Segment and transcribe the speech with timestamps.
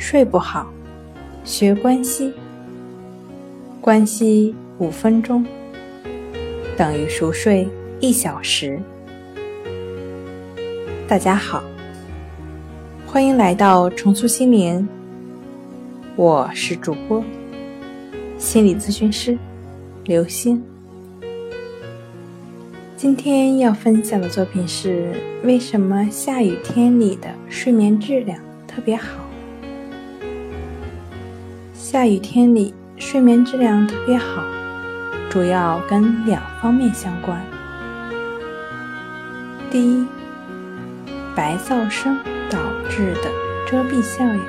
[0.00, 0.66] 睡不好，
[1.44, 2.32] 学关西。
[3.82, 5.44] 关西五分钟
[6.74, 7.68] 等于熟睡
[8.00, 8.80] 一小时。
[11.06, 11.62] 大家好，
[13.06, 14.88] 欢迎来到重塑心灵，
[16.16, 17.22] 我是主播
[18.38, 19.36] 心理咨询师
[20.04, 20.62] 刘星。
[22.96, 25.12] 今天要分享的作品是：
[25.44, 29.26] 为什么下雨天里的睡眠质量特别好？
[31.90, 34.44] 下雨天里睡眠质量特别好，
[35.28, 37.44] 主要跟两方面相关。
[39.72, 40.06] 第一，
[41.34, 42.16] 白噪声
[42.48, 43.22] 导致的
[43.68, 44.40] 遮蔽效应；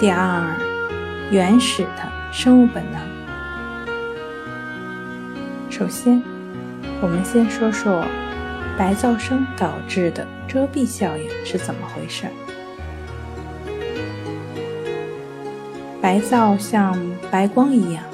[0.00, 0.52] 第二，
[1.30, 3.00] 原始的生物本能。
[5.70, 6.20] 首先。
[7.00, 8.04] 我们先说说
[8.76, 12.32] 白噪声导致的遮蔽效应是怎么回事儿。
[16.00, 16.96] 白噪像
[17.30, 18.04] 白光一样，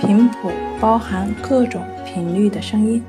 [0.00, 3.02] 频谱包含各种频率的声音，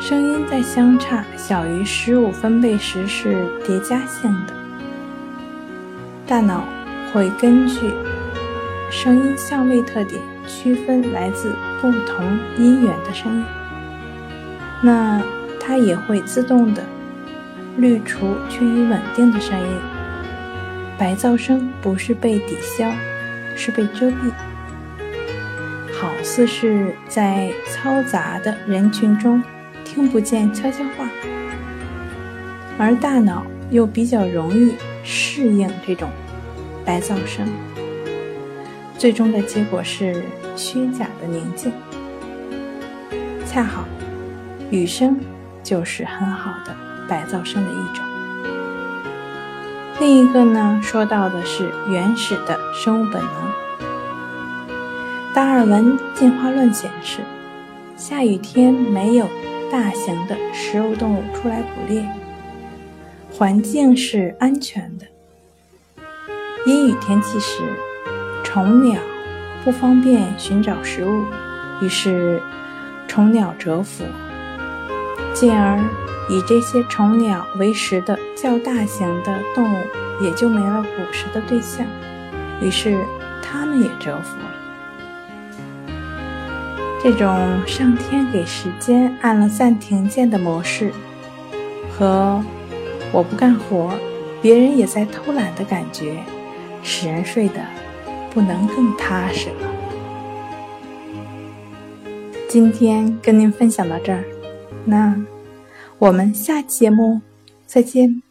[0.00, 4.54] 声音在相差小于十五分贝时是叠加性的。
[6.26, 6.64] 大脑
[7.12, 7.92] 会根据
[8.90, 10.20] 声音相位特点。
[10.48, 12.24] 区分来自不同
[12.56, 13.44] 音源的声音，
[14.80, 15.20] 那
[15.58, 16.84] 它也会自动的
[17.78, 19.95] 滤除趋于稳定的声音。
[20.98, 22.90] 白噪声不是被抵消，
[23.54, 24.32] 是被遮蔽，
[25.92, 29.42] 好似是在嘈杂的人群中
[29.84, 31.08] 听不见悄悄话，
[32.78, 34.74] 而大脑又比较容易
[35.04, 36.08] 适应这种
[36.84, 37.46] 白噪声。
[38.96, 40.22] 最终的结果是
[40.56, 41.70] 虚假的宁静。
[43.44, 43.84] 恰好，
[44.70, 45.20] 雨声
[45.62, 46.74] 就是很好的
[47.06, 48.15] 白噪声的一种。
[49.98, 53.32] 另一个呢，说到的是原始的生物本能。
[55.34, 57.20] 达尔文进化论显示，
[57.96, 59.26] 下雨天没有
[59.70, 62.06] 大型的食肉动物出来捕猎，
[63.32, 65.06] 环境是安全的。
[66.66, 67.62] 阴雨天气时。
[68.42, 68.98] 虫鸟
[69.62, 71.24] 不方便寻找食物，
[71.82, 72.40] 于是
[73.06, 74.02] 虫鸟蛰伏，
[75.34, 75.78] 进而
[76.28, 79.82] 以这些虫鸟为食的较大型的动物
[80.20, 81.86] 也就没了捕食的对象，
[82.60, 82.98] 于是
[83.42, 84.44] 它们也蛰伏了。
[87.02, 90.92] 这种上天给时间按了暂停键的模式，
[91.90, 92.42] 和
[93.12, 93.92] 我不干活，
[94.42, 96.22] 别人也在偷懒的感觉，
[96.82, 97.60] 使人睡得。
[98.36, 99.70] 不能更踏实了。
[102.50, 104.22] 今天跟您分享到这儿，
[104.84, 105.16] 那
[105.98, 107.20] 我们下期节目
[107.66, 108.25] 再见。